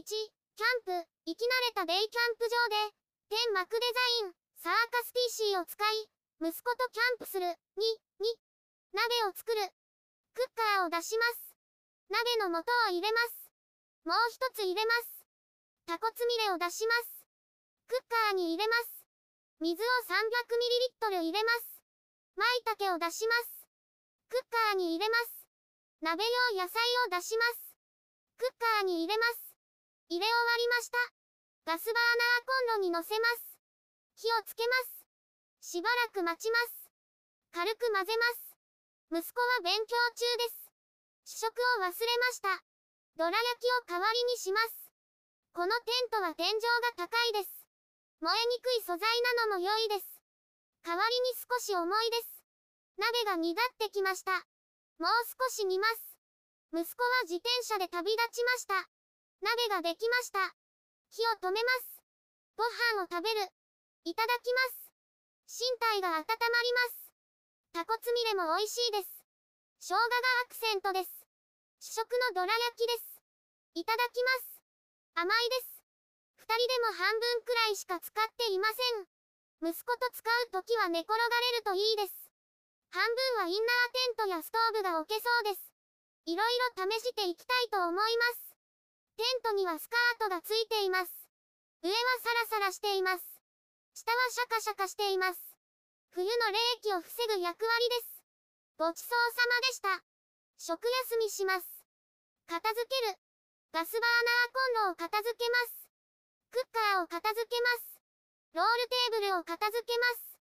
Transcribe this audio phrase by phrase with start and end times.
[0.00, 2.56] 1、キャンプ、生き慣れたデイキャンプ場
[2.88, 2.96] で、
[3.28, 6.08] 天幕デザイン、サーカス PC を使い、
[6.40, 8.24] 息子とキャンプする、2、2、
[8.96, 9.60] 鍋を作る、
[10.32, 11.52] クッカーを出します。
[12.08, 13.52] 鍋の素を入れます。
[14.08, 15.20] もう一つ入れます。
[15.84, 17.28] タコつみれを出します。
[17.84, 19.04] クッカーに入れます。
[19.60, 21.84] 水を 300ml 入れます。
[22.40, 22.48] 舞
[22.80, 23.68] 茸を出します。
[24.32, 25.44] クッカーに入れます。
[26.00, 26.24] 鍋
[26.56, 27.76] 用野菜を出します。
[28.38, 29.49] クッカーに入れます。
[30.10, 30.98] 入れ終わりました。
[31.70, 33.54] ガスバーナーコンロに乗せます。
[34.18, 35.06] 火をつけます。
[35.62, 36.90] しばらく待ちます。
[37.54, 39.22] 軽く混ぜます。
[39.22, 41.38] 息子は勉強中です。
[41.38, 41.94] 試食を忘れま
[42.34, 42.58] した。
[43.22, 44.90] どら焼きを代わりにします。
[45.54, 46.58] このテントは天井
[46.98, 47.66] が高いです。
[48.18, 49.06] 燃えにくい素材
[49.38, 50.22] なのも良いです。
[50.82, 52.42] 代わりに少し重いです。
[52.98, 54.34] 鍋が煮立ってきました。
[54.98, 56.18] もう少し煮ます。
[56.74, 58.99] 息子は自転車で旅立ちました。
[59.40, 60.54] 鍋ができました。
[61.08, 62.02] 火を止めます。
[62.56, 62.64] ご
[62.96, 63.48] 飯を食べる。
[64.04, 64.60] いただきま
[65.48, 65.60] す。
[65.64, 67.12] 身体が温まります。
[67.72, 69.08] タコつみれも美味しいです。
[69.80, 70.04] 生姜が
[70.44, 71.10] アクセントです。
[71.80, 73.22] 主食のどら焼きです。
[73.74, 74.60] いただきます。
[75.14, 75.80] 甘いです。
[76.36, 79.08] 二人でも半分くらいしか使っていません。
[79.62, 82.30] 息子と使うときは寝転がれるといいです。
[82.90, 85.72] 半分はインナーテントやストーブが置けそうです。
[86.26, 88.49] いろいろ試していきたいと思います。
[89.20, 91.12] テントにはスカートがついています。
[91.84, 93.20] 上はサラサラしています。
[93.92, 95.36] 下はシャカシャカしています。
[96.16, 98.24] 冬の冷気を防ぐ役割です。
[98.80, 100.00] ごちそうさまでした。
[100.56, 101.68] 食休みします。
[102.48, 103.20] 片付ける。
[103.76, 105.84] ガスバーナーコンロを片付けます。
[106.48, 108.00] クッカーを片付けます。
[108.56, 110.40] ロールテーブルを片付けます。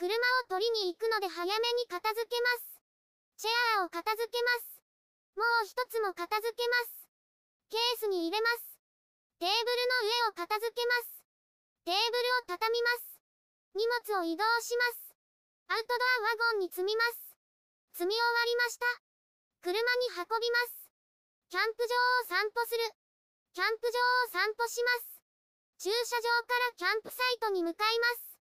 [0.00, 2.80] 車を取りに行くので早めに片付けます。
[3.36, 4.80] チェアを片付けます。
[5.36, 7.05] もう一つも片付けます。
[7.68, 8.78] ケースに入れます。
[9.38, 11.22] テーブルの上を片付けます。
[11.84, 13.18] テーブルを畳みます。
[13.74, 15.14] 荷物を移動します。
[15.68, 17.34] アウトドアワゴンに積みます。
[17.92, 18.86] 積み終わりました。
[19.62, 20.86] 車に運びます。
[21.50, 22.86] キャンプ場を散歩する。
[23.52, 25.22] キャンプ場を散歩します。
[25.78, 28.38] 駐車場からキャンプサイトに向かいます。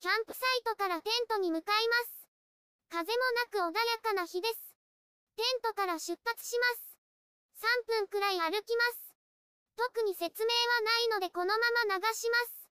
[0.00, 2.28] キャンプサイトからテントに向かいます。
[2.90, 4.74] 風もなく穏やかな日です。
[5.36, 6.97] テントから出発します。
[7.58, 9.14] 3分くらい歩きます。
[9.74, 12.70] 特に説明はないのでこのまま流します。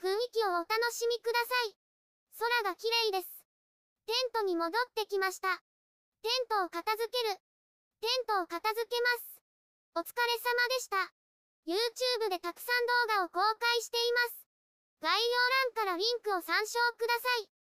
[0.00, 1.76] 雰囲気をお楽しみください。
[2.38, 3.44] 空が綺麗です。
[4.06, 5.62] テントに戻ってきました。
[6.22, 7.36] テントを片付ける。
[8.00, 9.40] テントを片付けます。
[9.94, 11.12] お疲れ様でした。
[11.68, 14.42] YouTube でたくさん動画を公開しています。
[15.00, 15.28] 概要
[15.76, 17.61] 欄からリンクを参照ください。